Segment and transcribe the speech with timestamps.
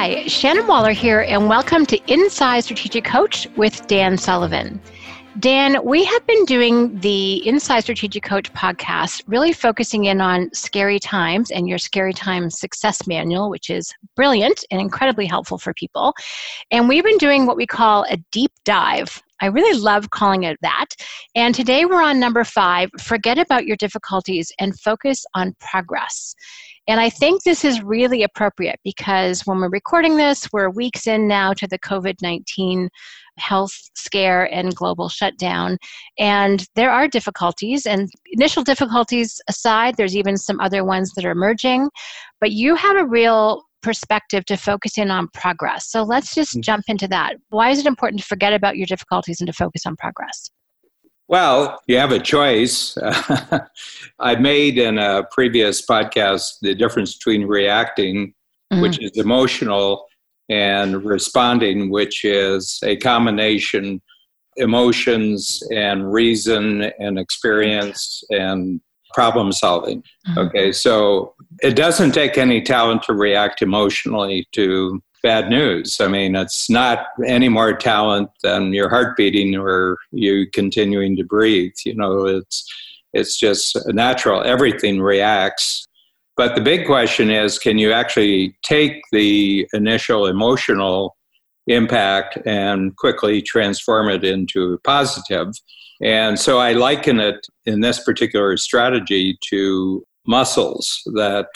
[0.00, 4.80] Hi, Shannon Waller here, and welcome to Inside Strategic Coach with Dan Sullivan.
[5.40, 11.00] Dan, we have been doing the Inside Strategic Coach podcast, really focusing in on scary
[11.00, 16.14] times and your scary times success manual, which is brilliant and incredibly helpful for people.
[16.70, 19.20] And we've been doing what we call a deep dive.
[19.40, 20.86] I really love calling it that.
[21.34, 26.36] And today we're on number five forget about your difficulties and focus on progress.
[26.88, 31.28] And I think this is really appropriate because when we're recording this, we're weeks in
[31.28, 32.88] now to the COVID 19
[33.36, 35.76] health scare and global shutdown.
[36.18, 41.30] And there are difficulties, and initial difficulties aside, there's even some other ones that are
[41.30, 41.90] emerging.
[42.40, 45.90] But you have a real perspective to focus in on progress.
[45.90, 46.62] So let's just mm.
[46.62, 47.36] jump into that.
[47.50, 50.50] Why is it important to forget about your difficulties and to focus on progress?
[51.28, 52.96] Well, you have a choice.
[54.18, 58.34] I made in a previous podcast the difference between reacting,
[58.72, 58.80] mm-hmm.
[58.80, 60.06] which is emotional,
[60.48, 64.00] and responding, which is a combination
[64.56, 68.80] emotions and reason and experience and
[69.12, 70.02] problem solving.
[70.28, 70.38] Mm-hmm.
[70.38, 76.00] Okay, so it doesn't take any talent to react emotionally to bad news.
[76.00, 81.24] I mean, it's not any more talent than your heart beating or you continuing to
[81.24, 81.74] breathe.
[81.84, 82.64] You know, it's
[83.12, 84.42] it's just natural.
[84.42, 85.86] Everything reacts.
[86.36, 91.16] But the big question is, can you actually take the initial emotional
[91.66, 95.52] impact and quickly transform it into positive?
[96.00, 101.48] And so I liken it in this particular strategy to muscles that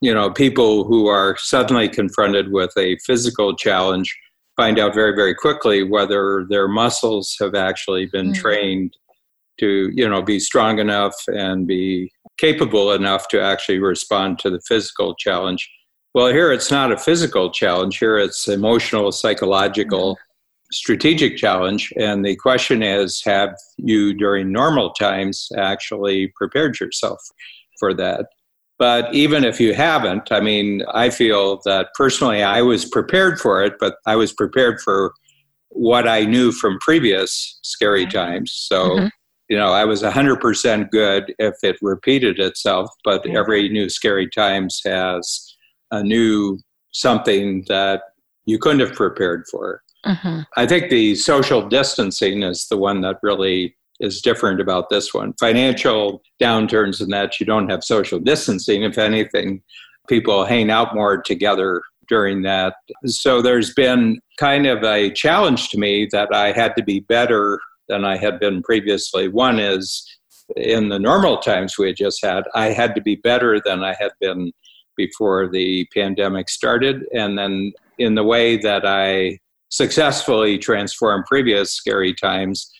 [0.00, 4.14] you know, people who are suddenly confronted with a physical challenge
[4.56, 8.40] find out very, very quickly whether their muscles have actually been mm-hmm.
[8.40, 8.96] trained
[9.58, 14.60] to, you know, be strong enough and be capable enough to actually respond to the
[14.66, 15.68] physical challenge.
[16.14, 17.98] Well, here it's not a physical challenge.
[17.98, 20.72] Here it's emotional, psychological, mm-hmm.
[20.72, 21.92] strategic challenge.
[21.96, 27.20] And the question is, have you during normal times actually prepared yourself
[27.78, 28.26] for that?
[28.78, 33.62] But even if you haven't, I mean, I feel that personally I was prepared for
[33.62, 35.12] it, but I was prepared for
[35.68, 38.52] what I knew from previous scary times.
[38.52, 39.06] So, mm-hmm.
[39.48, 44.80] you know, I was 100% good if it repeated itself, but every new scary times
[44.84, 45.54] has
[45.90, 46.58] a new
[46.92, 48.02] something that
[48.44, 49.82] you couldn't have prepared for.
[50.06, 50.40] Mm-hmm.
[50.56, 55.32] I think the social distancing is the one that really is different about this one.
[55.40, 58.82] Financial downturns and that you don't have social distancing.
[58.82, 59.62] If anything,
[60.08, 62.74] people hang out more together during that.
[63.06, 67.58] So there's been kind of a challenge to me that I had to be better
[67.88, 69.28] than I had been previously.
[69.28, 70.06] One is
[70.56, 73.94] in the normal times we had just had, I had to be better than I
[73.98, 74.52] had been
[74.96, 77.04] before the pandemic started.
[77.14, 79.38] And then in the way that I
[79.70, 82.70] successfully transformed previous scary times,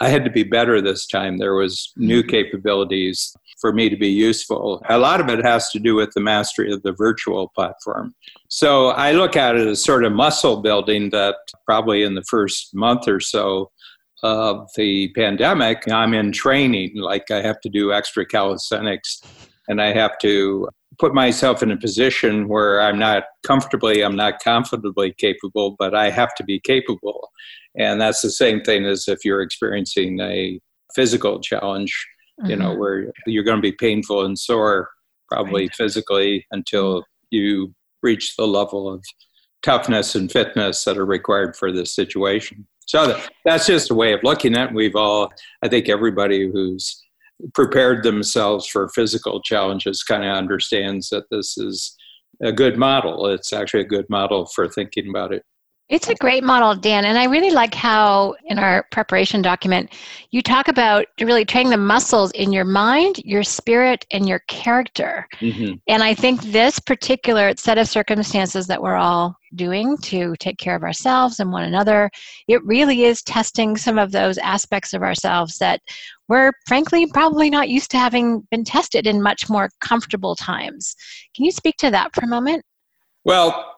[0.00, 1.38] I had to be better this time.
[1.38, 2.30] There was new mm-hmm.
[2.30, 4.82] capabilities for me to be useful.
[4.88, 8.14] A lot of it has to do with the mastery of the virtual platform.
[8.48, 12.74] So I look at it as sort of muscle building that probably in the first
[12.74, 13.70] month or so
[14.22, 16.96] of the pandemic, I'm in training.
[16.96, 19.22] Like I have to do extra calisthenics
[19.68, 24.42] and I have to put myself in a position where I'm not comfortably, I'm not
[24.42, 27.30] confidently capable, but I have to be capable.
[27.76, 30.60] And that's the same thing as if you're experiencing a
[30.94, 31.92] physical challenge,
[32.40, 32.50] mm-hmm.
[32.50, 32.80] you know, mm-hmm.
[32.80, 34.90] where you're going to be painful and sore,
[35.28, 35.74] probably right.
[35.74, 39.04] physically, until you reach the level of
[39.62, 42.66] toughness and fitness that are required for this situation.
[42.86, 44.74] So that's just a way of looking at it.
[44.74, 45.32] We've all,
[45.62, 47.02] I think everybody who's
[47.54, 51.96] prepared themselves for physical challenges kind of understands that this is
[52.42, 53.26] a good model.
[53.26, 55.44] It's actually a good model for thinking about it.
[55.90, 57.04] It's a great model, Dan.
[57.04, 59.92] And I really like how in our preparation document,
[60.30, 65.26] you talk about really training the muscles in your mind, your spirit, and your character.
[65.40, 65.74] Mm-hmm.
[65.86, 70.76] And I think this particular set of circumstances that we're all doing to take care
[70.76, 72.10] of ourselves and one another,
[72.48, 75.80] it really is testing some of those aspects of ourselves that
[76.28, 80.94] we're frankly probably not used to having been tested in much more comfortable times.
[81.34, 82.64] Can you speak to that for a moment?
[83.24, 83.76] Well,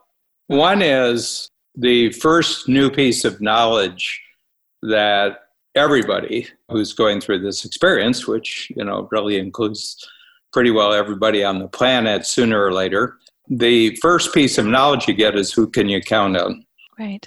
[0.48, 4.20] one is the first new piece of knowledge
[4.82, 5.38] that
[5.74, 9.96] everybody who's going through this experience, which you know really includes
[10.52, 15.14] pretty well everybody on the planet sooner or later, the first piece of knowledge you
[15.14, 16.64] get is who can you count on?
[16.98, 17.26] Right.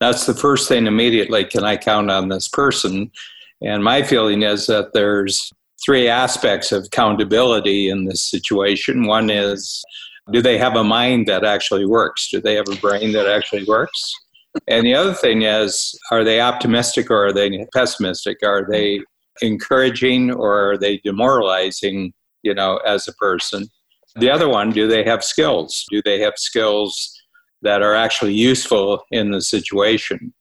[0.00, 1.44] That's the first thing immediately.
[1.44, 3.10] Can I count on this person?
[3.62, 5.52] And my feeling is that there's
[5.84, 9.06] three aspects of countability in this situation.
[9.06, 9.82] One is
[10.32, 12.30] Do they have a mind that actually works?
[12.30, 14.14] Do they have a brain that actually works?
[14.68, 18.38] And the other thing is, are they optimistic or are they pessimistic?
[18.42, 19.00] Are they
[19.42, 22.12] encouraging or are they demoralizing,
[22.42, 23.68] you know, as a person?
[24.16, 25.84] The other one, do they have skills?
[25.90, 27.16] Do they have skills
[27.62, 30.32] that are actually useful in the situation?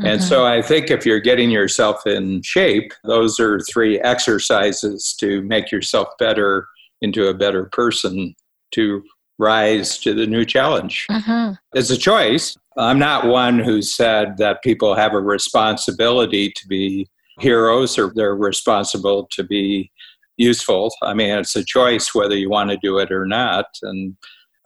[0.00, 0.06] Mm-hmm.
[0.06, 5.42] And so I think if you're getting yourself in shape, those are three exercises to
[5.42, 6.68] make yourself better
[7.00, 8.34] into a better person
[8.72, 9.02] to
[9.38, 11.06] rise to the new challenge.
[11.10, 11.54] Mm-hmm.
[11.74, 12.56] It's a choice.
[12.76, 17.08] I'm not one who said that people have a responsibility to be
[17.40, 19.90] heroes or they're responsible to be
[20.38, 20.92] useful.
[21.02, 23.66] I mean, it's a choice whether you want to do it or not.
[23.82, 24.16] And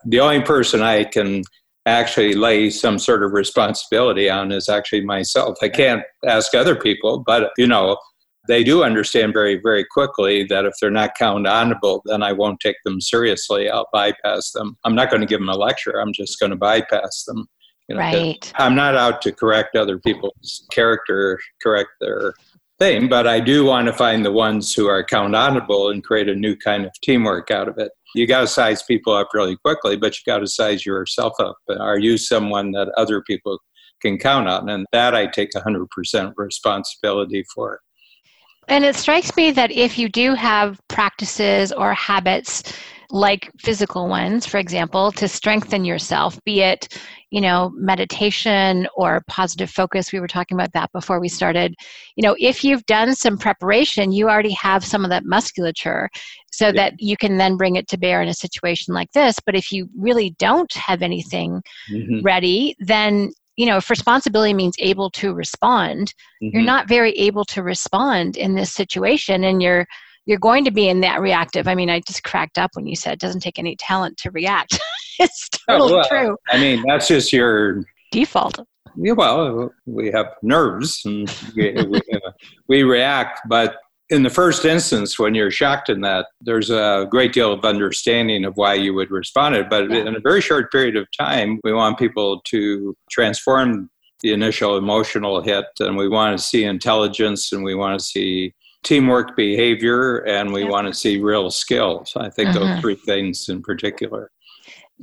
[0.05, 1.43] the only person I can
[1.85, 5.57] actually lay some sort of responsibility on is actually myself.
[5.61, 7.97] I can't ask other people, but you know,
[8.47, 12.75] they do understand very, very quickly that if they're not countable, then I won't take
[12.83, 13.69] them seriously.
[13.69, 14.77] I'll bypass them.
[14.83, 15.99] I'm not going to give them a lecture.
[15.99, 17.47] I'm just going to bypass them.
[17.87, 18.53] You know, right.
[18.55, 22.33] I'm not out to correct other people's character, correct their
[22.83, 26.35] thing, but I do want to find the ones who are countable and create a
[26.35, 27.93] new kind of teamwork out of it.
[28.13, 31.55] You got to size people up really quickly, but you got to size yourself up.
[31.79, 33.57] Are you someone that other people
[34.01, 34.67] can count on?
[34.67, 37.79] And that I take 100% responsibility for.
[38.67, 42.63] And it strikes me that if you do have practices or habits
[43.13, 46.97] like physical ones, for example, to strengthen yourself, be it,
[47.29, 50.11] you know, meditation or positive focus.
[50.11, 51.75] We were talking about that before we started.
[52.15, 56.09] You know, if you've done some preparation, you already have some of that musculature
[56.51, 56.71] so yeah.
[56.71, 59.35] that you can then bring it to bear in a situation like this.
[59.45, 61.61] But if you really don't have anything
[61.91, 62.21] mm-hmm.
[62.23, 66.11] ready, then you know if responsibility means able to respond
[66.41, 66.55] mm-hmm.
[66.55, 69.85] you're not very able to respond in this situation and you're
[70.25, 72.95] you're going to be in that reactive i mean i just cracked up when you
[72.95, 74.79] said it doesn't take any talent to react
[75.19, 78.59] it's totally oh, well, true i mean that's just your default
[78.95, 82.31] yeah, well we have nerves and we, we, uh,
[82.67, 83.77] we react but
[84.09, 88.45] in the first instance, when you're shocked in that, there's a great deal of understanding
[88.45, 89.69] of why you would respond it.
[89.71, 90.05] But yeah.
[90.05, 93.89] in a very short period of time, we want people to transform
[94.21, 98.53] the initial emotional hit, and we want to see intelligence, and we want to see
[98.83, 100.69] teamwork behavior, and we yeah.
[100.69, 102.13] want to see real skills.
[102.15, 102.81] I think those mm-hmm.
[102.81, 104.31] three things in particular.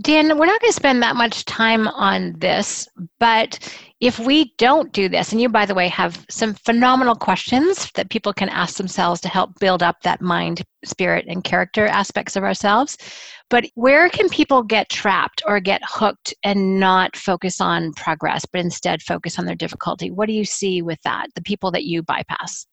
[0.02, 2.88] Dan, we're not going to spend that much time on this,
[3.18, 3.58] but
[4.00, 8.08] if we don't do this, and you, by the way, have some phenomenal questions that
[8.08, 12.44] people can ask themselves to help build up that mind, spirit, and character aspects of
[12.44, 12.96] ourselves.
[13.50, 18.60] But where can people get trapped or get hooked and not focus on progress, but
[18.60, 20.10] instead focus on their difficulty?
[20.10, 22.64] What do you see with that, the people that you bypass?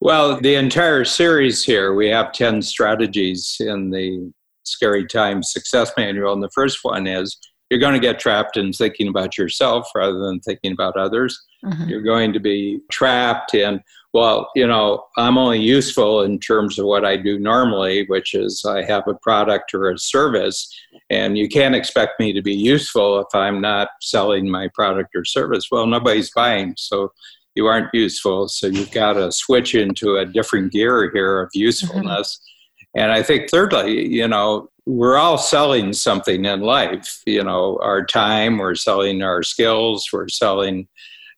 [0.00, 4.32] Well, the entire series here, we have 10 strategies in the
[4.64, 6.34] Scary Times Success Manual.
[6.34, 7.38] And the first one is
[7.70, 11.40] you're going to get trapped in thinking about yourself rather than thinking about others.
[11.64, 11.88] Mm-hmm.
[11.88, 13.80] You're going to be trapped in,
[14.12, 18.64] well, you know, I'm only useful in terms of what I do normally, which is
[18.64, 20.72] I have a product or a service,
[21.10, 25.24] and you can't expect me to be useful if I'm not selling my product or
[25.24, 25.68] service.
[25.70, 27.12] Well, nobody's buying, so
[27.56, 28.48] you aren't useful.
[28.48, 32.38] So you've got to switch into a different gear here of usefulness.
[32.38, 33.00] Mm-hmm.
[33.00, 38.06] And I think, thirdly, you know, we're all selling something in life you know our
[38.06, 40.86] time we're selling our skills we're selling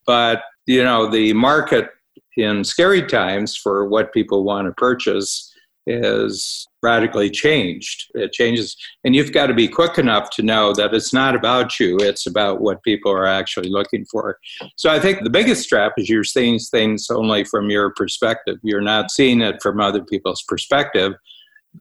[0.06, 1.88] but you know the market
[2.36, 5.47] in scary times for what people want to purchase
[5.88, 10.94] is radically changed it changes and you've got to be quick enough to know that
[10.94, 14.38] it's not about you it's about what people are actually looking for
[14.76, 18.80] so i think the biggest trap is you're seeing things only from your perspective you're
[18.80, 21.14] not seeing it from other people's perspective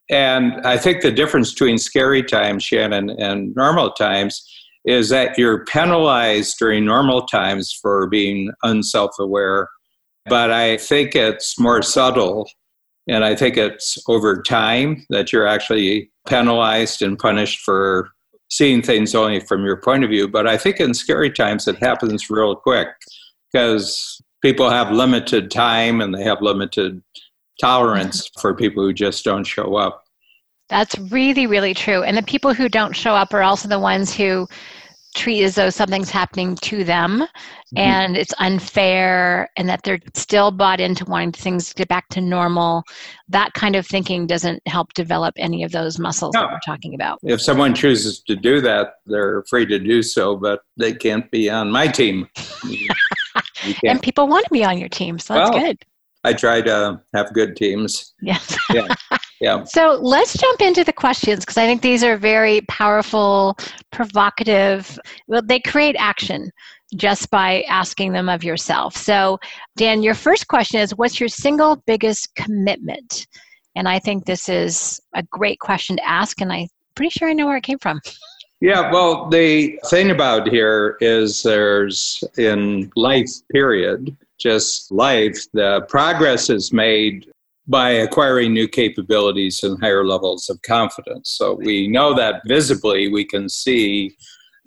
[0.10, 4.44] and I think the difference between scary times, Shannon, and normal times
[4.86, 9.68] is that you're penalized during normal times for being unself aware.
[10.28, 12.50] But I think it's more subtle.
[13.08, 18.10] And I think it's over time that you're actually penalized and punished for
[18.50, 20.28] seeing things only from your point of view.
[20.28, 22.90] But I think in scary times it happens real quick
[23.52, 27.02] because people have limited time and they have limited
[27.60, 30.04] tolerance for people who just don't show up.
[30.70, 32.04] That's really, really true.
[32.04, 34.48] And the people who don't show up are also the ones who
[35.18, 37.78] treat as though something's happening to them mm-hmm.
[37.78, 42.22] and it's unfair and that they're still bought into wanting things to get back to
[42.22, 42.84] normal.
[43.28, 46.42] That kind of thinking doesn't help develop any of those muscles no.
[46.42, 47.20] that we're talking about.
[47.24, 51.50] If someone chooses to do that, they're free to do so, but they can't be
[51.50, 52.30] on my team.
[53.84, 55.84] and people want to be on your team, so that's well, good.
[56.28, 58.14] I try to have good teams.
[58.22, 58.58] Yes.
[58.74, 58.88] Yeah.
[59.40, 59.66] Yeah.
[59.68, 63.56] So let's jump into the questions because I think these are very powerful,
[63.92, 64.98] provocative.
[65.28, 66.50] Well, they create action
[66.96, 68.98] just by asking them of yourself.
[68.98, 69.38] So,
[69.76, 73.28] Dan, your first question is What's your single biggest commitment?
[73.76, 77.34] And I think this is a great question to ask, and I'm pretty sure I
[77.34, 78.02] know where it came from.
[78.60, 86.50] Yeah, well, the thing about here is there's in life, period, just life, the progress
[86.50, 87.28] is made
[87.68, 91.30] by acquiring new capabilities and higher levels of confidence.
[91.32, 94.16] So we know that visibly we can see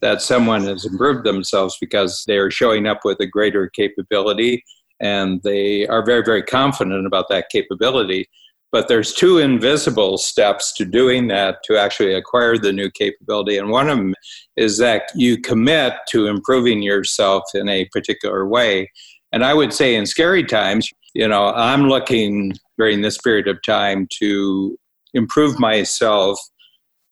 [0.03, 4.62] that someone has improved themselves because they are showing up with a greater capability
[5.00, 8.29] and they are very, very confident about that capability.
[8.73, 13.59] But there's two invisible steps to doing that to actually acquire the new capability.
[13.59, 14.15] And one of them
[14.57, 18.91] is that you commit to improving yourself in a particular way.
[19.32, 23.62] And I would say in scary times, you know, I'm looking during this period of
[23.62, 24.76] time to
[25.14, 26.38] improve myself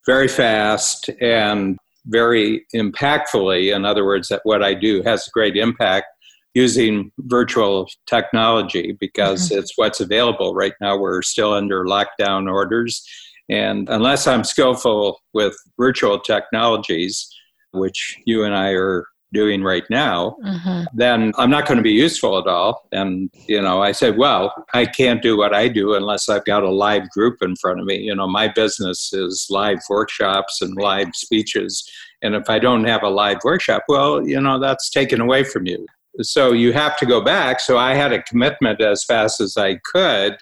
[0.07, 3.75] very fast and very impactfully.
[3.75, 6.07] In other words, that what I do has a great impact
[6.55, 9.59] using virtual technology because mm-hmm.
[9.59, 10.97] it's what's available right now.
[10.97, 13.07] We're still under lockdown orders.
[13.51, 17.29] And unless I'm skillful with virtual technologies,
[17.73, 20.85] which you and I are doing right now, mm-hmm.
[20.95, 22.87] then I'm not going to be useful at all.
[22.93, 26.63] And, you know, I said, well, I can't do what I do unless I've got
[26.63, 27.99] a live group in front of me.
[27.99, 31.89] You know, my business is live workshops and live speeches.
[32.23, 35.67] And if I don't have a live workshop, well, you know, that's taken away from
[35.67, 35.87] you.
[36.21, 37.61] So you have to go back.
[37.61, 40.37] So I had a commitment as fast as I could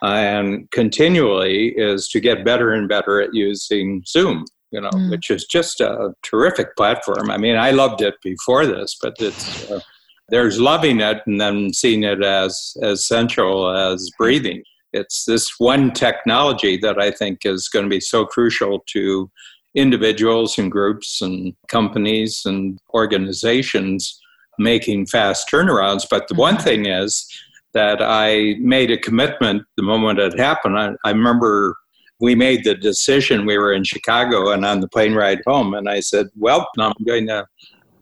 [0.00, 5.10] and continually is to get better and better at using Zoom you know, mm.
[5.10, 7.30] which is just a terrific platform.
[7.30, 9.80] I mean, I loved it before this, but it's uh,
[10.28, 14.62] there's loving it and then seeing it as as essential as breathing.
[14.92, 19.30] It's this one technology that I think is going to be so crucial to
[19.74, 24.18] individuals and groups and companies and organizations
[24.58, 26.06] making fast turnarounds.
[26.10, 26.64] But the one mm-hmm.
[26.64, 27.26] thing is
[27.74, 30.78] that I made a commitment the moment it happened.
[30.78, 31.76] I, I remember
[32.20, 33.46] we made the decision.
[33.46, 36.92] We were in Chicago and on the plane ride home, and I said, Well, I'm
[37.06, 37.46] going to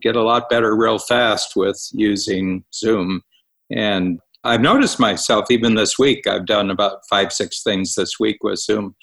[0.02, 3.22] get a lot better real fast with using Zoom.
[3.70, 8.44] And I've noticed myself, even this week, I've done about five, six things this week
[8.44, 8.94] with Zoom.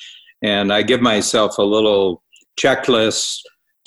[0.41, 2.23] And I give myself a little
[2.59, 3.39] checklist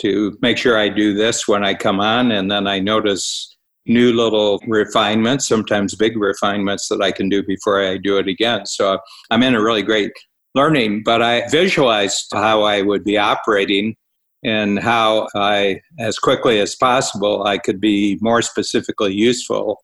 [0.02, 2.32] to make sure I do this when I come on.
[2.32, 3.56] And then I notice
[3.86, 8.66] new little refinements, sometimes big refinements that I can do before I do it again.
[8.66, 8.98] So
[9.30, 10.12] I'm in a really great
[10.56, 13.94] learning, but I visualized how I would be operating
[14.42, 19.78] and how I, as quickly as possible, I could be more specifically useful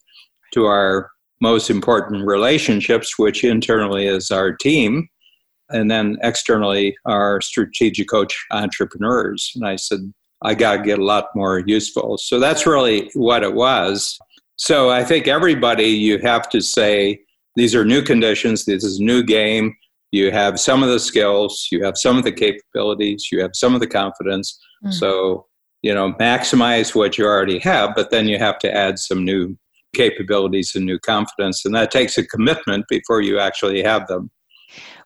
[0.54, 1.10] to our
[1.40, 5.08] most important relationships, which internally is our team,
[5.68, 9.52] and then externally our strategic coach entrepreneurs.
[9.54, 10.00] And I said,
[10.42, 12.18] I got to get a lot more useful.
[12.18, 14.18] So that's really what it was.
[14.56, 17.20] So I think everybody, you have to say,
[17.56, 19.74] these are new conditions, this is a new game
[20.12, 23.74] you have some of the skills, you have some of the capabilities, you have some
[23.74, 24.58] of the confidence.
[24.84, 24.92] Mm.
[24.92, 25.46] So,
[25.82, 29.56] you know, maximize what you already have, but then you have to add some new
[29.96, 31.64] capabilities and new confidence.
[31.64, 34.30] And that takes a commitment before you actually have them.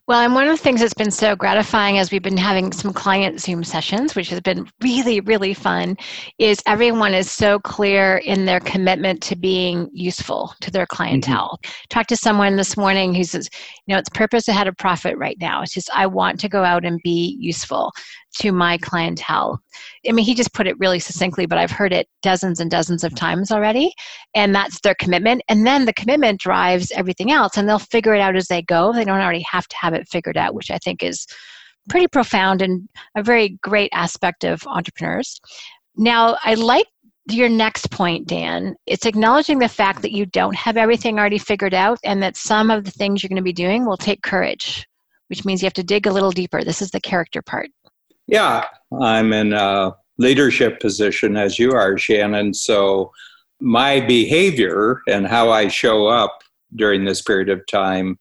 [0.09, 2.93] Well, and one of the things that's been so gratifying as we've been having some
[2.93, 5.97] client Zoom sessions, which has been really, really fun,
[6.39, 11.59] is everyone is so clear in their commitment to being useful to their clientele.
[11.65, 11.87] Mm-hmm.
[11.91, 13.49] Talked to someone this morning who says,
[13.87, 15.63] you know, it's purpose ahead of profit right now.
[15.63, 17.91] It's just, I want to go out and be useful
[18.39, 19.61] to my clientele.
[20.09, 23.05] I mean, he just put it really succinctly, but I've heard it dozens and dozens
[23.05, 23.93] of times already.
[24.35, 25.43] And that's their commitment.
[25.49, 28.93] And then the commitment drives everything else, and they'll figure it out as they go.
[28.93, 31.27] They don't already have to have it figured out, which I think is
[31.89, 35.41] pretty profound and a very great aspect of entrepreneurs.
[35.97, 36.87] Now, I like
[37.29, 38.75] your next point, Dan.
[38.87, 42.71] It's acknowledging the fact that you don't have everything already figured out and that some
[42.71, 44.87] of the things you're going to be doing will take courage,
[45.29, 46.63] which means you have to dig a little deeper.
[46.63, 47.69] This is the character part.
[48.27, 48.65] Yeah,
[49.01, 52.55] I'm in a leadership position as you are, Shannon.
[52.55, 53.13] So
[53.61, 56.43] my behavior and how I show up
[56.75, 58.19] during this period of time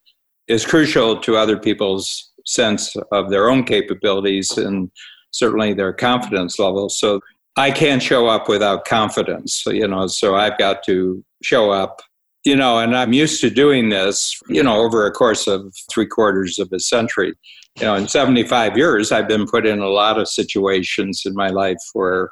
[0.47, 4.91] is crucial to other people's sense of their own capabilities and
[5.31, 6.89] certainly their confidence level.
[6.89, 7.19] So
[7.57, 12.01] I can't show up without confidence, you know, so I've got to show up,
[12.45, 16.07] you know, and I'm used to doing this, you know, over a course of three
[16.07, 17.33] quarters of a century
[17.79, 21.49] you know, in 75 years, I've been put in a lot of situations in my
[21.49, 22.29] life where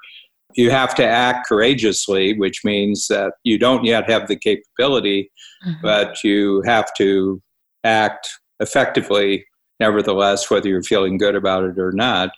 [0.55, 5.31] you have to act courageously, which means that you don't yet have the capability,
[5.65, 5.81] mm-hmm.
[5.81, 7.41] but you have to
[7.83, 8.29] act
[8.61, 9.45] effectively,
[9.79, 12.29] nevertheless, whether you're feeling good about it or not.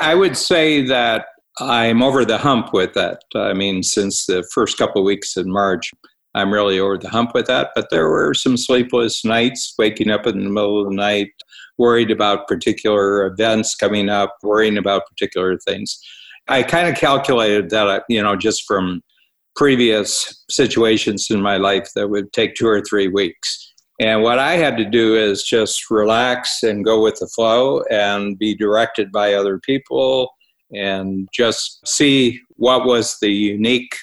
[0.00, 1.26] I would say that
[1.58, 3.20] I'm over the hump with that.
[3.34, 5.90] I mean, since the first couple of weeks in March,
[6.36, 7.70] I'm really over the hump with that.
[7.74, 11.30] But there were some sleepless nights, waking up in the middle of the night,
[11.78, 15.98] worried about particular events coming up, worrying about particular things.
[16.48, 19.02] I kind of calculated that, uh, you know, just from
[19.56, 23.72] previous situations in my life that would take two or three weeks.
[23.98, 28.38] And what I had to do is just relax and go with the flow and
[28.38, 30.30] be directed by other people
[30.70, 33.96] and just see what was the unique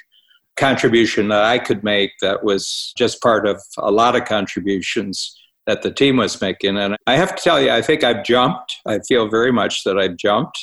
[0.57, 5.81] contribution that I could make that was just part of a lot of contributions that
[5.81, 6.77] the team was making.
[6.77, 8.75] And I have to tell you, I think I've jumped.
[8.85, 10.57] I feel very much that I've jumped.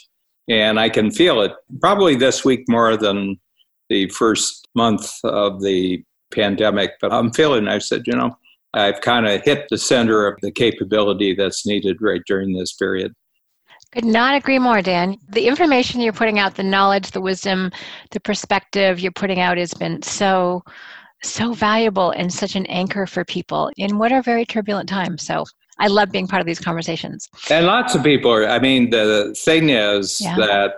[0.48, 3.36] And I can feel it probably this week more than
[3.88, 6.92] the first month of the pandemic.
[7.00, 8.36] But I'm feeling, I said, you know,
[8.74, 13.12] I've kind of hit the center of the capability that's needed right during this period.
[13.92, 15.16] Could not agree more, Dan.
[15.28, 17.72] The information you're putting out, the knowledge, the wisdom,
[18.12, 20.62] the perspective you're putting out has been so,
[21.22, 25.26] so valuable and such an anchor for people in what are very turbulent times.
[25.26, 25.44] So
[25.80, 27.28] I love being part of these conversations.
[27.50, 30.36] And lots of people, are, I mean, the thing is yeah.
[30.36, 30.74] that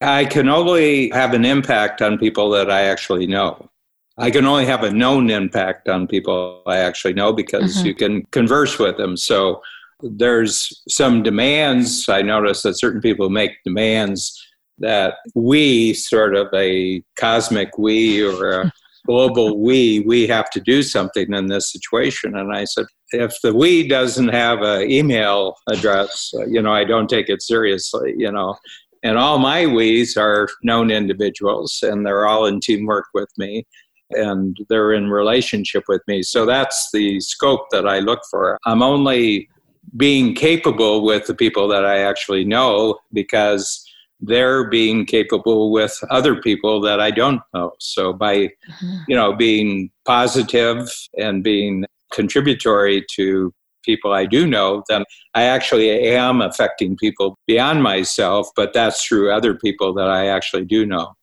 [0.00, 3.70] I can only have an impact on people that I actually know.
[4.18, 7.86] I can only have a known impact on people I actually know because mm-hmm.
[7.86, 9.16] you can converse with them.
[9.16, 9.60] So
[10.00, 12.08] there's some demands.
[12.08, 14.32] I notice that certain people make demands
[14.78, 18.72] that we, sort of a cosmic we or a
[19.06, 22.36] global we, we have to do something in this situation.
[22.36, 26.84] And I said, if the we doesn't have an email address, uh, you know, I
[26.84, 28.56] don't take it seriously, you know.
[29.02, 33.64] And all my we's are known individuals, and they're all in teamwork with me
[34.10, 36.22] and they're in relationship with me.
[36.22, 38.56] So that's the scope that I look for.
[38.64, 39.48] I'm only
[39.96, 43.82] being capable with the people that I actually know because
[44.20, 47.72] they're being capable with other people that I don't know.
[47.80, 48.96] So by mm-hmm.
[49.08, 53.52] you know being positive and being contributory to
[53.84, 59.30] people I do know, then I actually am affecting people beyond myself, but that's through
[59.30, 61.14] other people that I actually do know.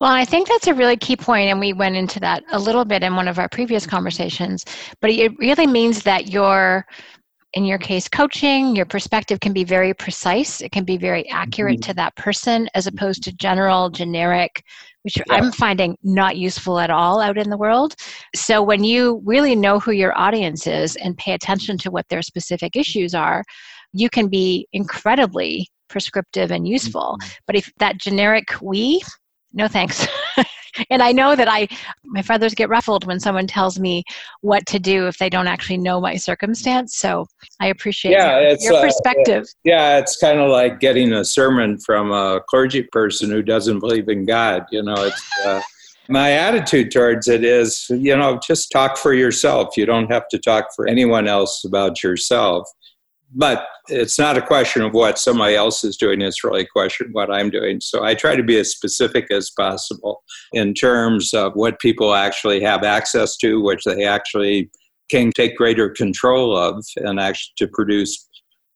[0.00, 2.84] Well, I think that's a really key point, and we went into that a little
[2.84, 4.64] bit in one of our previous conversations.
[5.00, 6.86] But it really means that your,
[7.54, 10.60] in your case, coaching, your perspective can be very precise.
[10.60, 11.90] It can be very accurate mm-hmm.
[11.90, 14.62] to that person, as opposed to general, generic,
[15.02, 15.22] which yeah.
[15.30, 17.94] I'm finding not useful at all out in the world.
[18.34, 22.22] So when you really know who your audience is and pay attention to what their
[22.22, 23.44] specific issues are,
[23.92, 27.16] you can be incredibly prescriptive and useful.
[27.20, 27.30] Mm-hmm.
[27.46, 29.00] But if that generic we
[29.54, 30.06] no thanks.
[30.90, 31.68] and I know that I
[32.04, 34.04] my feathers get ruffled when someone tells me
[34.40, 36.96] what to do if they don't actually know my circumstance.
[36.96, 37.26] So
[37.60, 39.46] I appreciate yeah, your, your uh, perspective.
[39.64, 44.08] yeah, it's kind of like getting a sermon from a clergy person who doesn't believe
[44.08, 44.66] in God.
[44.70, 45.22] You know, it's.
[45.44, 45.62] Uh,
[46.06, 49.74] my attitude towards it is, you know, just talk for yourself.
[49.74, 52.68] You don't have to talk for anyone else about yourself
[53.34, 57.08] but it's not a question of what somebody else is doing it's really a question
[57.08, 57.80] of what i'm doing.
[57.80, 62.62] So i try to be as specific as possible in terms of what people actually
[62.62, 64.70] have access to which they actually
[65.10, 68.28] can take greater control of and actually to produce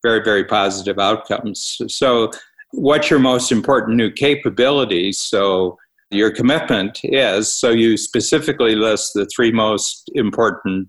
[0.03, 1.77] very very positive outcomes.
[1.89, 2.31] So
[2.73, 5.77] what's your most important new capability so
[6.11, 10.89] your commitment is so you specifically list the three most important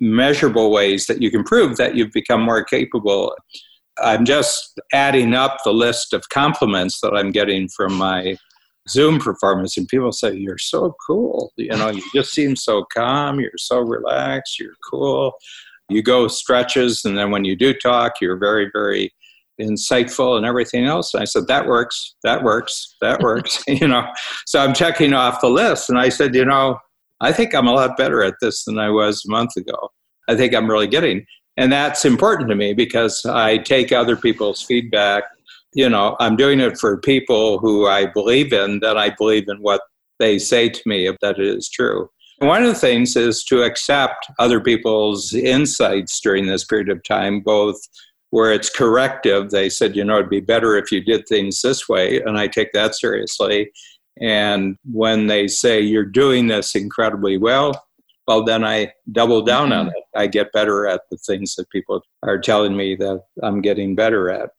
[0.00, 3.34] measurable ways that you can prove that you've become more capable.
[4.02, 8.36] I'm just adding up the list of compliments that I'm getting from my
[8.88, 11.52] Zoom performance, and people say, You're so cool.
[11.56, 15.32] You know, you just seem so calm, you're so relaxed, you're cool.
[15.88, 19.12] You go stretches, and then when you do talk, you're very, very
[19.60, 21.12] insightful and everything else.
[21.12, 23.62] And I said, That works, that works, that works.
[23.68, 24.10] you know,
[24.46, 25.90] so I'm checking off the list.
[25.90, 26.78] And I said, You know,
[27.20, 29.90] I think I'm a lot better at this than I was a month ago.
[30.28, 31.26] I think I'm really getting.
[31.56, 35.24] And that's important to me because I take other people's feedback.
[35.74, 39.58] You know, I'm doing it for people who I believe in, that I believe in
[39.58, 39.82] what
[40.18, 42.08] they say to me that is true.
[42.38, 47.40] one of the things is to accept other people's insights during this period of time,
[47.40, 47.76] both
[48.30, 49.50] where it's corrective.
[49.50, 52.46] They said, you know, it'd be better if you did things this way, and I
[52.46, 53.70] take that seriously.
[54.18, 57.86] And when they say you're doing this incredibly well,
[58.26, 59.80] well, then I double down mm-hmm.
[59.80, 60.04] on it.
[60.14, 64.30] I get better at the things that people are telling me that I'm getting better
[64.30, 64.50] at.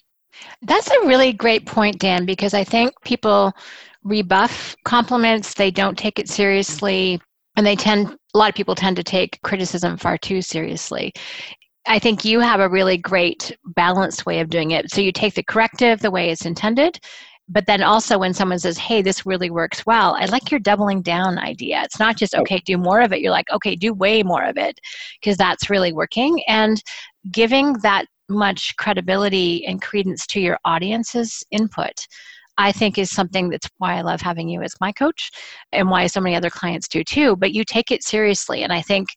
[0.62, 3.54] That's a really great point, Dan, because I think people
[4.04, 7.22] rebuff compliments, they don't take it seriously,
[7.56, 11.14] and they tend, a lot of people tend to take criticism far too seriously.
[11.88, 14.92] I think you have a really great balanced way of doing it.
[14.92, 17.00] So you take the corrective the way it's intended,
[17.52, 21.02] but then also when someone says, hey, this really works well, I like your doubling
[21.02, 21.82] down idea.
[21.84, 22.42] It's not just, oh.
[22.42, 23.20] okay, do more of it.
[23.20, 24.80] You're like, okay, do way more of it
[25.20, 26.42] because that's really working.
[26.48, 26.82] And
[27.32, 31.94] giving that much credibility and credence to your audience's input.
[32.58, 35.32] I think is something that's why I love having you as my coach
[35.72, 37.36] and why so many other clients do too.
[37.36, 38.64] But you take it seriously.
[38.64, 39.10] And I think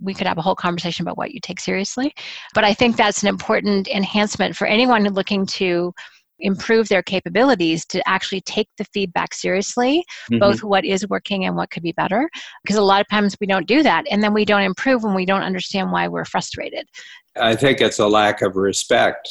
[0.00, 2.12] we could have a whole conversation about what you take seriously.
[2.54, 5.92] But I think that's an important enhancement for anyone looking to
[6.40, 10.38] improve their capabilities to actually take the feedback seriously, mm-hmm.
[10.38, 12.28] both what is working and what could be better.
[12.62, 15.14] Because a lot of times we don't do that, and then we don't improve when
[15.14, 16.86] we don't understand why we're frustrated.
[17.40, 19.28] I think it's a lack of respect.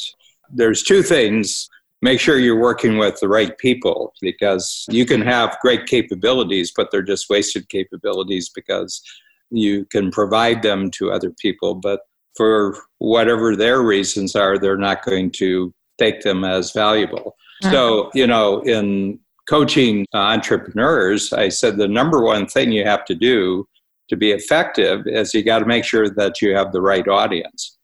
[0.52, 1.68] There's two things.
[2.02, 6.90] Make sure you're working with the right people because you can have great capabilities, but
[6.90, 9.02] they're just wasted capabilities because
[9.50, 12.00] you can provide them to other people, but
[12.36, 17.36] for whatever their reasons are, they're not going to take them as valuable.
[17.62, 17.72] Mm-hmm.
[17.72, 23.14] So, you know, in coaching entrepreneurs, I said the number one thing you have to
[23.14, 23.66] do
[24.08, 27.78] to be effective is you got to make sure that you have the right audience.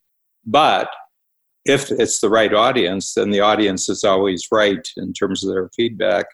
[0.45, 0.89] But
[1.65, 5.69] if it's the right audience, then the audience is always right in terms of their
[5.77, 6.27] feedback,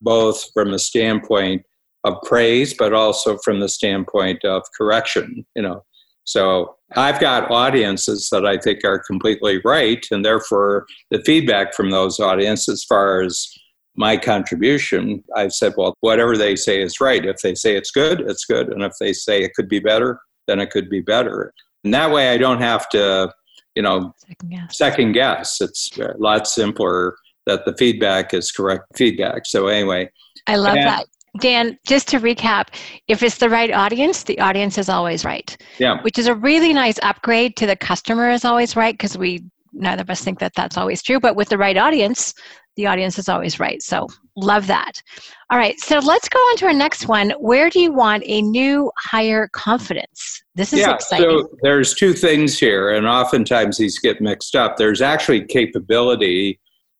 [0.00, 1.62] both from the standpoint
[2.04, 5.46] of praise, but also from the standpoint of correction.
[5.54, 5.84] You know,
[6.24, 11.90] so I've got audiences that I think are completely right, and therefore the feedback from
[11.90, 13.48] those audiences, as far as
[13.96, 17.24] my contribution, I've said, well, whatever they say is right.
[17.24, 20.18] If they say it's good, it's good, and if they say it could be better,
[20.46, 21.52] then it could be better.
[21.84, 23.32] And that way, I don't have to,
[23.74, 24.78] you know, second guess.
[24.78, 25.60] Second guess.
[25.60, 29.46] It's a lot simpler that the feedback is correct feedback.
[29.46, 30.10] So anyway,
[30.46, 31.06] I love and, that.
[31.40, 32.68] Dan, just to recap,
[33.08, 35.56] if it's the right audience, the audience is always right.
[35.78, 36.02] Yeah.
[36.02, 40.02] Which is a really nice upgrade to the customer is always right because we neither
[40.02, 41.18] of us think that that's always true.
[41.18, 42.34] But with the right audience,
[42.76, 43.82] the audience is always right.
[43.82, 45.02] So love that.
[45.50, 47.30] All right, so let's go on to our next one.
[47.38, 50.42] Where do you want a new higher confidence?
[50.54, 51.28] This is yeah, exciting.
[51.28, 54.76] So there's two things here, and oftentimes these get mixed up.
[54.76, 56.54] There's actually capability,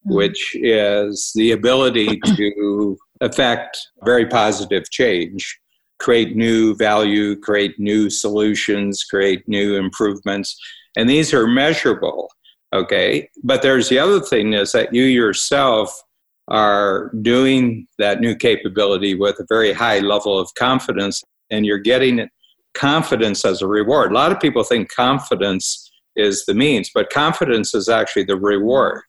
[0.06, 0.14] mm-hmm.
[0.14, 5.58] which is the ability to affect very positive change,
[5.98, 10.56] create new value, create new solutions, create new improvements.
[10.96, 12.30] And these are measurable,
[12.74, 13.28] okay?
[13.42, 16.02] But there's the other thing is that you yourself
[16.48, 22.28] are doing that new capability with a very high level of confidence and you're getting
[22.74, 24.10] confidence as a reward.
[24.10, 29.02] A lot of people think confidence is the means, but confidence is actually the reward.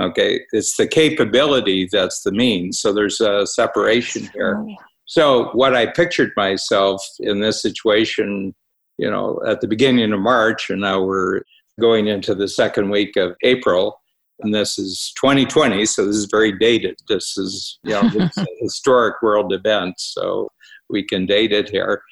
[0.00, 2.80] Okay, it's the capability that's the means.
[2.80, 4.62] So there's a separation here.
[5.06, 8.54] So what I pictured myself in this situation,
[8.98, 11.42] you know, at the beginning of March, and now we're
[11.80, 14.02] going into the second week of April,
[14.40, 16.96] and this is 2020, so this is very dated.
[17.08, 20.48] This is you know this a historic world event, so
[20.90, 22.02] we can date it here.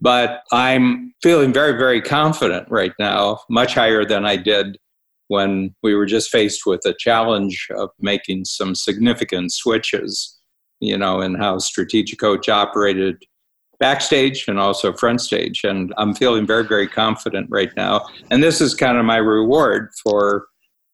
[0.00, 4.76] But I'm feeling very, very confident right now, much higher than I did
[5.32, 10.38] when we were just faced with a challenge of making some significant switches,
[10.80, 13.16] you know, in how Strategic Coach operated
[13.80, 15.62] backstage and also front stage.
[15.64, 18.04] And I'm feeling very, very confident right now.
[18.30, 20.44] And this is kind of my reward for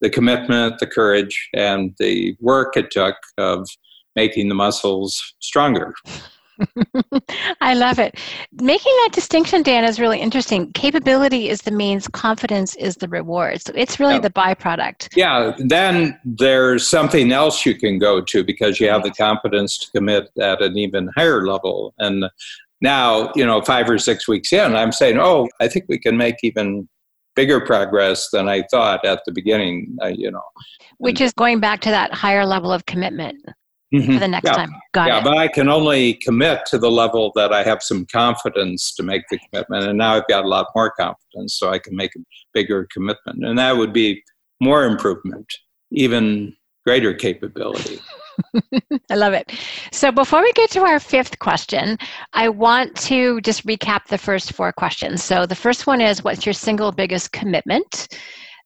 [0.02, 3.66] the commitment, the courage, and the work it took of
[4.14, 5.94] making the muscles stronger.
[7.60, 8.18] I love it.
[8.52, 10.72] Making that distinction, Dan, is really interesting.
[10.72, 13.62] Capability is the means, confidence is the reward.
[13.62, 14.20] So it's really yeah.
[14.20, 15.08] the byproduct.
[15.16, 19.90] Yeah, then there's something else you can go to because you have the confidence to
[19.92, 21.94] commit at an even higher level.
[21.98, 22.24] And
[22.80, 26.16] now, you know, five or six weeks in, I'm saying, oh, I think we can
[26.16, 26.88] make even
[27.34, 30.42] bigger progress than I thought at the beginning, uh, you know.
[30.98, 33.44] Which is going back to that higher level of commitment
[33.94, 34.12] mm-hmm.
[34.12, 34.54] for the next yeah.
[34.54, 34.70] time.
[34.92, 35.24] Got yeah, it.
[35.24, 39.22] but I can only commit to the level that I have some confidence to make
[39.30, 39.84] the commitment.
[39.84, 42.20] And now I've got a lot more confidence, so I can make a
[42.54, 43.44] bigger commitment.
[43.44, 44.22] And that would be
[44.60, 45.46] more improvement,
[45.90, 46.54] even
[46.86, 48.00] greater capability.
[49.10, 49.52] I love it.
[49.92, 51.98] So before we get to our fifth question,
[52.32, 55.22] I want to just recap the first four questions.
[55.22, 58.08] So the first one is what's your single biggest commitment?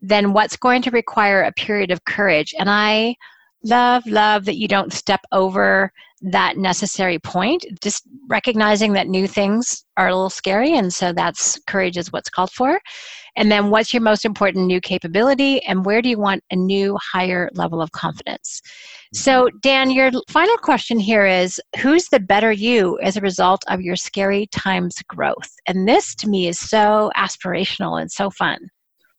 [0.01, 2.55] Then what's going to require a period of courage?
[2.59, 3.17] And I
[3.65, 7.65] love, love that you don't step over that necessary point.
[7.83, 12.31] Just recognizing that new things are a little scary, and so that's courage is what's
[12.31, 12.81] called for.
[13.37, 16.97] And then, what's your most important new capability, and where do you want a new
[17.13, 18.61] higher level of confidence?
[19.15, 19.57] So, mm-hmm.
[19.63, 23.97] Dan, your final question here is Who's the better you as a result of your
[23.97, 25.51] scary times growth?
[25.67, 28.59] And this to me is so aspirational and so fun.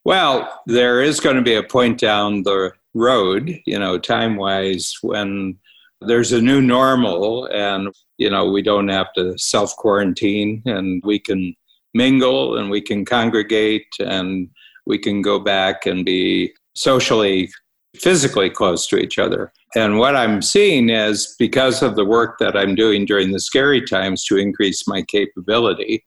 [0.05, 4.93] Well, there is going to be a point down the road, you know, time wise,
[5.01, 5.57] when
[6.01, 11.19] there's a new normal and, you know, we don't have to self quarantine and we
[11.19, 11.55] can
[11.93, 14.49] mingle and we can congregate and
[14.85, 17.49] we can go back and be socially,
[17.95, 19.51] physically close to each other.
[19.75, 23.83] And what I'm seeing is because of the work that I'm doing during the scary
[23.83, 26.05] times to increase my capability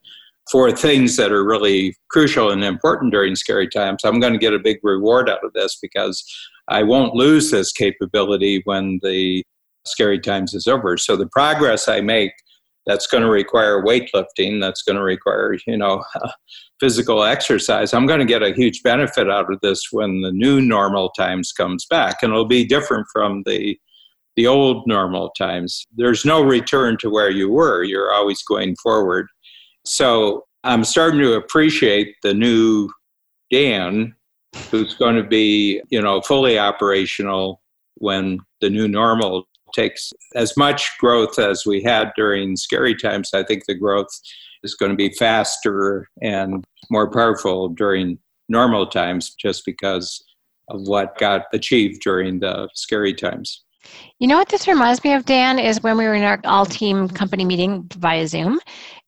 [0.50, 4.54] for things that are really crucial and important during scary times, I'm going to get
[4.54, 6.24] a big reward out of this because
[6.68, 9.44] I won't lose this capability when the
[9.84, 10.96] scary times is over.
[10.96, 12.32] So the progress I make
[12.86, 16.04] that's going to require weightlifting, that's going to require, you know,
[16.80, 17.92] physical exercise.
[17.92, 21.52] I'm going to get a huge benefit out of this when the new normal times
[21.52, 23.78] comes back and it'll be different from the
[24.36, 25.86] the old normal times.
[25.96, 27.82] There's no return to where you were.
[27.82, 29.28] You're always going forward.
[29.86, 32.90] So I'm starting to appreciate the new
[33.50, 34.14] Dan
[34.70, 37.60] who's going to be, you know, fully operational
[37.94, 43.30] when the new normal takes as much growth as we had during scary times.
[43.32, 44.08] I think the growth
[44.62, 48.18] is going to be faster and more powerful during
[48.48, 50.24] normal times just because
[50.68, 53.62] of what got achieved during the scary times.
[54.18, 56.64] You know what this reminds me of, Dan, is when we were in our all
[56.64, 58.58] team company meeting via Zoom,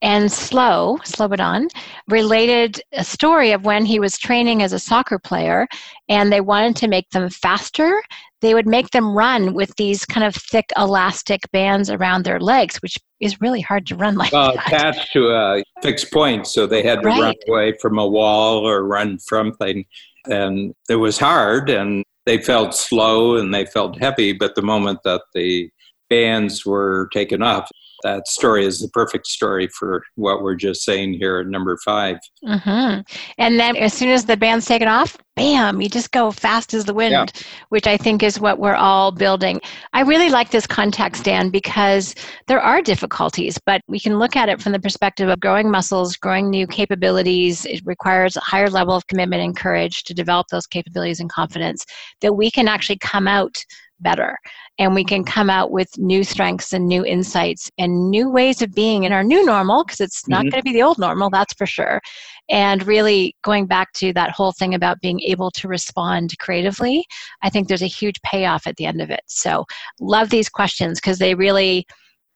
[0.01, 1.67] and Slow, Slobodan,
[2.07, 5.67] related a story of when he was training as a soccer player
[6.07, 8.01] and they wanted to make them faster.
[8.41, 12.77] They would make them run with these kind of thick elastic bands around their legs,
[12.77, 14.67] which is really hard to run like that.
[14.67, 17.19] Attached to a fixed point, so they had to right.
[17.19, 19.85] run away from a wall or run from things.
[20.27, 24.99] And it was hard, and they felt slow and they felt heavy, but the moment
[25.03, 25.69] that the
[26.09, 27.69] bands were taken off,
[28.03, 32.17] that story is the perfect story for what we're just saying here at number 5
[32.45, 33.01] mm-hmm.
[33.37, 36.83] And then as soon as the band's taken off, bam, you just go fast as
[36.83, 37.25] the wind, yeah.
[37.69, 39.61] which I think is what we're all building.
[39.93, 42.13] I really like this context, Dan, because
[42.47, 46.17] there are difficulties, but we can look at it from the perspective of growing muscles,
[46.17, 47.65] growing new capabilities.
[47.65, 51.85] It requires a higher level of commitment and courage to develop those capabilities and confidence
[52.19, 53.63] that we can actually come out
[54.01, 54.37] better
[54.77, 58.73] and we can come out with new strengths and new insights and new ways of
[58.73, 60.49] being in our new normal because it's not mm-hmm.
[60.49, 62.01] going to be the old normal that's for sure
[62.49, 67.03] and really going back to that whole thing about being able to respond creatively
[67.43, 69.65] i think there's a huge payoff at the end of it so
[69.99, 71.85] love these questions because they really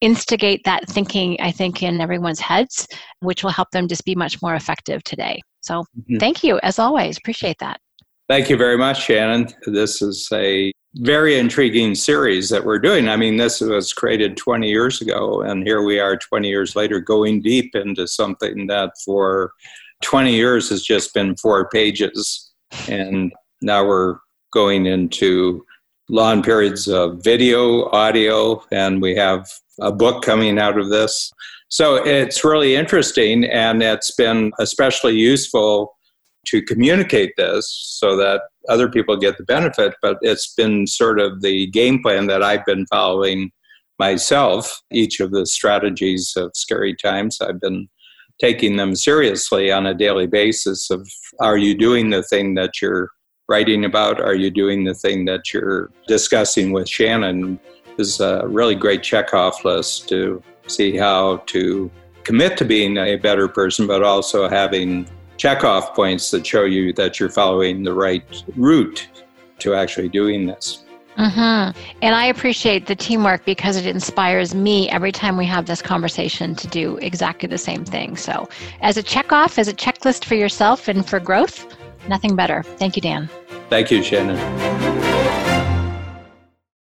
[0.01, 2.87] instigate that thinking i think in everyone's heads
[3.21, 6.17] which will help them just be much more effective today so mm-hmm.
[6.17, 7.79] thank you as always appreciate that
[8.29, 9.47] Thank you very much, Shannon.
[9.65, 13.09] This is a very intriguing series that we're doing.
[13.09, 16.99] I mean, this was created 20 years ago, and here we are 20 years later
[16.99, 19.53] going deep into something that for
[20.03, 22.51] 20 years has just been four pages.
[22.87, 24.17] And now we're
[24.53, 25.65] going into
[26.09, 31.31] long periods of video, audio, and we have a book coming out of this.
[31.69, 35.97] So it's really interesting, and it's been especially useful
[36.47, 41.41] to communicate this so that other people get the benefit, but it's been sort of
[41.41, 43.51] the game plan that I've been following
[43.99, 44.81] myself.
[44.91, 47.87] Each of the strategies of scary times, I've been
[48.39, 51.07] taking them seriously on a daily basis of
[51.39, 53.09] are you doing the thing that you're
[53.47, 54.19] writing about?
[54.19, 57.59] Are you doing the thing that you're discussing with Shannon?
[57.99, 61.91] Is a really great checkoff list to see how to
[62.23, 67.19] commit to being a better person, but also having checkoff points that show you that
[67.19, 69.07] you're following the right route
[69.59, 70.83] to actually doing this.
[71.17, 71.79] Mm-hmm.
[72.01, 76.55] And I appreciate the teamwork because it inspires me every time we have this conversation
[76.55, 78.17] to do exactly the same thing.
[78.17, 78.49] So,
[78.81, 82.63] as a checkoff, as a checklist for yourself and for growth, nothing better.
[82.63, 83.29] Thank you, Dan.
[83.69, 85.12] Thank you, Shannon.